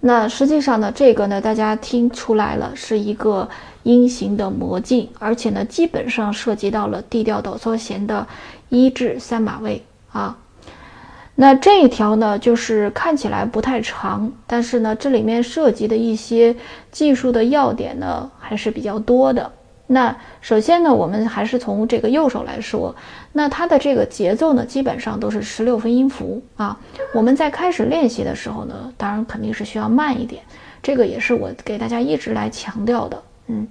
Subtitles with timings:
[0.00, 3.48] 那实际上呢，这个呢，大家听出来了，是一个
[3.82, 8.26] 音型的魔镜，而且呢，基本上涉及到了 D 调哆嗦弦的
[8.68, 10.36] 一至三把位啊。
[11.34, 16.54] 那这一条呢，就是看起来不太长，但是呢，这里面涉及的一些
[16.92, 19.52] 技术的要点呢，还是比较多的。
[19.88, 22.94] 那首先呢，我们还是从这个右手来说，
[23.32, 26.76] 那它的这个节奏呢，基本上都是十六分音符啊。
[27.14, 30.42] 我们在开始练习的时候呢，当然肯定是需要慢一点，
[30.82, 33.22] 这个也是我给大家一直来强调的。
[33.46, 33.68] 嗯，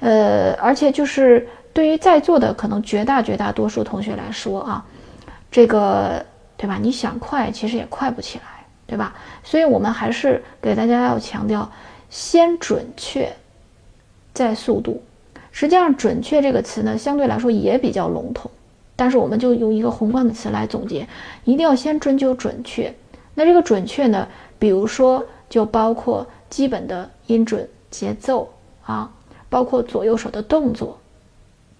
[0.00, 4.84] 呃，而且就是对于在座的可能绝大绝大多数同学来说啊，
[5.48, 6.26] 这个
[6.56, 6.76] 对吧？
[6.82, 9.14] 你想快，其实也快不起来，对吧？
[9.44, 11.70] 所以我们还是给大家要强调，
[12.08, 13.32] 先准确，
[14.34, 15.00] 再速度。
[15.60, 18.50] 实际上，准确这个词呢，相对来说也比较笼统，
[18.96, 21.06] 但是我们就用一个宏观的词来总结，
[21.44, 22.90] 一定要先追求准确。
[23.34, 24.26] 那这个准确呢，
[24.58, 28.48] 比如说就包括基本的音准、节奏
[28.86, 29.10] 啊，
[29.50, 30.98] 包括左右手的动作，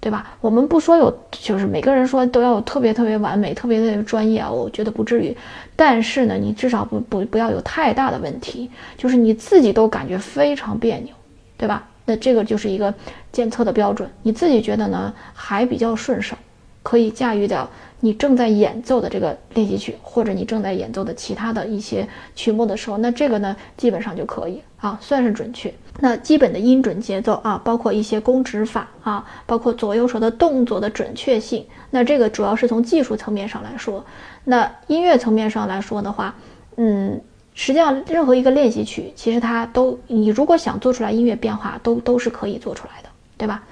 [0.00, 0.34] 对吧？
[0.40, 5.36] 我们不说有，就是每个人说都要有特别特别完美、特别特别专业啊，我觉得不至于。
[5.76, 11.12] 但是呢，你至少不不不要有太大的问题，就是你自己都感觉非常别扭，
[11.58, 11.86] 对吧？
[12.06, 12.94] 那这个就是一个
[13.32, 16.34] 监测的标准，你自己觉得呢还比较顺手，
[16.82, 17.68] 可以驾驭掉
[18.00, 25.72] 你正在演奏的这个练习曲，或者你正在演奏的其他的一些曲目的时候，那这个呢基本上就可以啊，算是准确。
[25.98, 34.04] 那基本的音准节奏啊，包括一些弓指法啊，包括左右手的动作的准确性，那这个主要是从技术层面上来说。
[34.44, 36.34] 那音乐层面上来说的话，
[36.76, 37.20] 嗯。
[37.58, 43.08] 实际上，任何一个练习曲，其实它都，你如果想做出来音乐变化，都都是可以做出来的，
[43.38, 43.62] 对吧？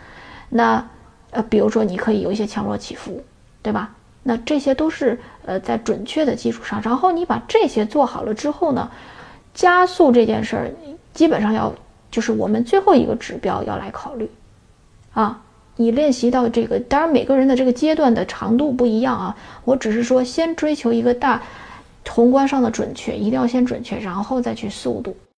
[0.49, 0.89] 那，
[1.31, 3.23] 呃，比如说你可以有一些强弱起伏，
[3.63, 3.95] 对吧？
[4.23, 8.91] 那这些都是呃在准确的基础上，然后你把这些做好了之后呢，
[9.53, 10.71] 加速这件事儿，
[11.13, 11.71] 基本上要
[12.11, 14.31] 就是我们最后一个指标要来考虑，
[15.13, 15.43] 啊，
[15.77, 21.43] 你练习到这个，当然每个人的这个阶段的长度不一样啊，我只是说先追求一个大。
[22.09, 25.17] 宏观上的准确一定要先准确，然后再去速度。